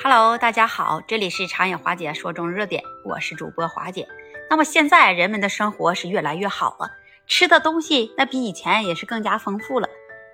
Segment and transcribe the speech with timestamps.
[0.00, 4.06] Hello，大家好，这里是长野华姐说中热点，我是主播华姐。
[4.48, 6.92] 那么现在人们的生活是越来越好了，
[7.26, 9.88] 吃的东西那比以前也是更加丰富了。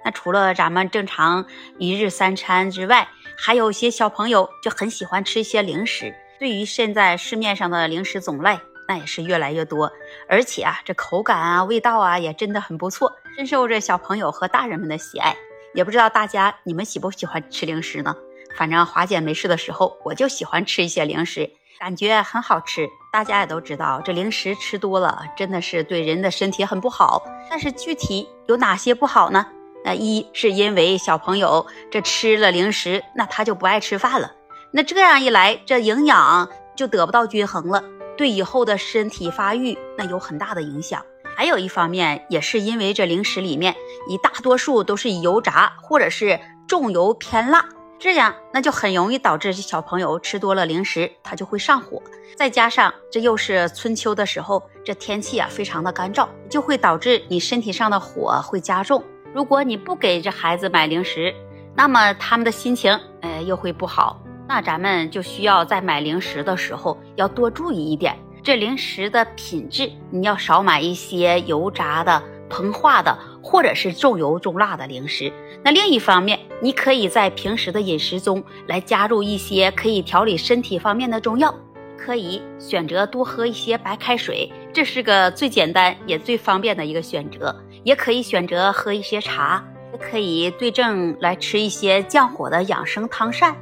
[0.05, 1.47] 那除了咱们正常
[1.79, 3.09] 一日三餐之外，
[3.39, 6.15] 还有些小朋友就很喜欢吃一些零食。
[6.39, 9.91] 对于现在市面上的零食种类，那也是越来越多，
[10.29, 15.35] 而且啊，这口感啊、味道啊也真的很不错，深受着小朋友和大人们的喜爱。
[15.73, 18.15] 也不知道大家你们喜不喜欢吃零食呢？
[18.57, 22.89] 反正华姐没事的时候，我就喜欢吃一些零食，感觉很好吃。
[23.13, 27.23] 大家也都知道，这零食吃多了真的是对人的身体很不好。
[27.51, 29.47] 但是具体有哪些不好呢？
[29.85, 34.33] 那一是因为小朋友这吃了零食，那他就不爱吃饭了。
[34.73, 37.85] 那这样一来，这营养就得不到均衡了，
[38.17, 41.05] 对以后的身体发育那有很大的影响。
[41.37, 43.75] 还有一方面，也是因为这零食里面
[44.09, 47.65] 以大多数都是油炸或者是重油偏辣。
[47.99, 52.03] 这样，那就很容易导致小朋友吃多了零食，他就会上火。
[52.37, 59.03] 再加上这又是春秋的时候，这天气啊非常的干燥，就会导致你身体上的火会加重。
[59.33, 61.35] 如果你不给这孩子买零食，
[61.75, 64.21] 那么他们的心情，呃，又会不好。
[64.47, 72.23] 那咱们就需要在买零食的时候要多注意一点，这零食的品质，你要少买一些油炸的。
[72.55, 75.33] 膨化的或者是重油重辣的零食。
[75.65, 81.53] 那另一方面，你可以在平时的饮食中来加入一些可以调理身体方面的中药，
[81.99, 87.55] 可以选择多喝一些白开水，这是个最简单也最方便的一个选择。
[87.83, 93.55] 也可以选择喝一些茶，也可以对症来吃一些降火的养生汤膳，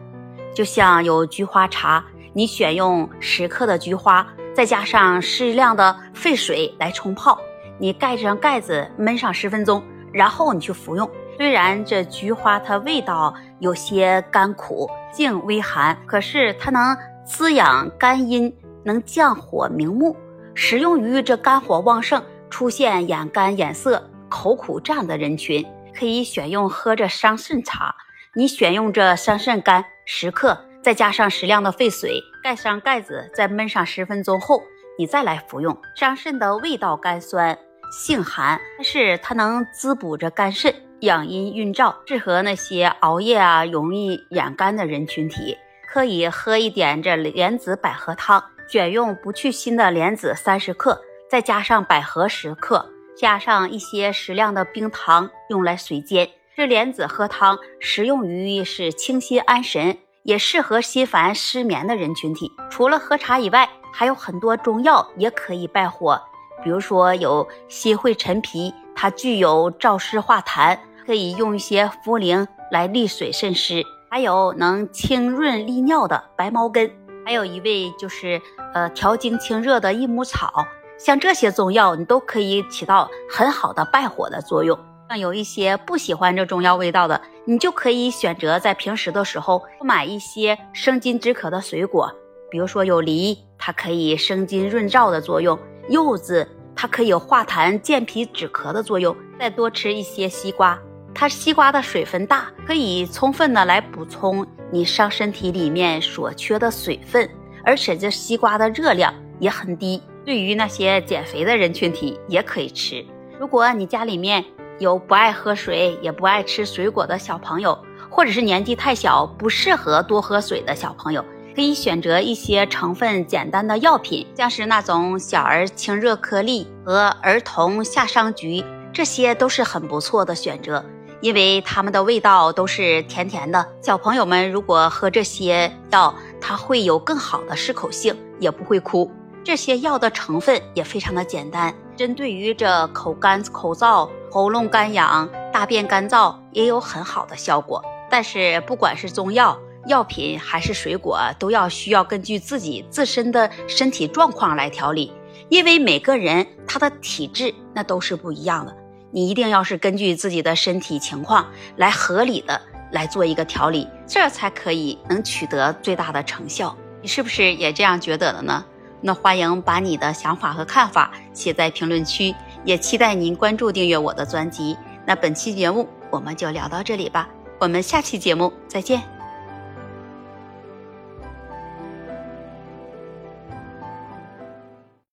[0.55, 7.41] 就像有菊花茶，你选用十克的菊花，再加上适量的沸水来冲泡。
[7.83, 11.11] 你盖上盖子，焖上十分钟，然后你去服用。
[11.37, 20.17] 虽然这菊花它味道有些甘苦，性微寒，可是它能滋养肝阴，能降火明目，
[20.55, 25.67] 适用于这肝火旺盛、出现眼干眼涩、口苦这样的人群。
[25.93, 27.93] 可以选用喝这桑葚茶。
[28.37, 34.63] 你选用这桑葚干十克，再加上适量的沸水，盖上盖子，再焖上十分钟后，
[34.97, 35.77] 你再来服用。
[35.97, 37.59] 桑葚的味道甘酸。
[37.93, 45.57] 性寒，但是它能滋补着肝肾，养阴运燥，适合那些熬夜啊、容易眼干的人群体。
[45.87, 50.99] 可以喝一点这莲子百合汤，选用不去腥的莲子三十克，
[51.29, 56.27] 再加上百合十克，加上一些适量的冰糖，用来水煎。
[56.57, 62.51] 这莲子喝汤适用于是清心安神，也适合心烦失眠的人群体。
[62.71, 66.19] 除了喝茶以外，还有很多中药也可以败火。
[66.63, 76.91] 比如说有心会陈皮，它具有燥湿化痰，可以用一些茯苓来利水渗湿；还有能清润利尿的白茅根，
[77.27, 78.41] 还有一味就是
[78.75, 80.65] 呃调经清热的益母草。
[80.99, 84.79] 像这些中药，你都可以起到很好的败火的作用。
[85.09, 92.11] 像有一些不喜欢这中药味道的，你就可以选择在平时的时候买一些生津止渴的水果，
[92.51, 95.59] 比如说有梨，它可以生津润燥的作用。
[95.89, 100.79] 柚子它可以化痰健脾止咳的作用，再多吃一些西瓜，
[101.15, 107.29] 它西瓜的水分大，可以充分的来补充你伤身体里面所缺的水分，
[107.65, 113.05] 而且这西瓜的热量也很低，对于那些减肥的人群体也可以吃。
[113.39, 114.45] 如果你家里面
[114.79, 117.77] 有不爱喝水也不爱吃水果的小朋友，
[118.09, 121.25] 或者是年纪太小不适合多喝水的小朋友。
[121.55, 130.85] 可以选择一些成分简单的药品，像是那种小儿清热颗粒和儿童夏桑菊，这些都是很不错的选择，
[131.21, 133.67] 因为它们的味道都是甜甜的。
[133.83, 139.11] 小朋友们如果喝这些药，它会有更好的适口性，也不会哭。
[139.45, 147.85] 这些药的成分也非常的简单，针对于这口干口燥、喉咙干痒、大便干燥也有很好的效果。
[148.09, 155.13] 但是不管是中药，药品还是水果，都要需要根据自己自身的身体状况来调理，
[155.49, 158.77] 因为每个人他的体质那都是不一样的。
[159.11, 161.47] 你一定要是根据自己的身体情况
[161.77, 162.61] 来合理的
[162.93, 166.75] 来做一个调理，这才可以能取得最大的成效。
[167.03, 168.65] 你是不是也这样觉得的呢？
[169.01, 172.33] 那欢迎把你的想法和看法写在评论区，
[172.65, 174.77] 也期待您关注订阅我的专辑。
[175.05, 177.29] 那本期节目我们就聊到这里吧，
[177.59, 179.12] 我们下期节目再见。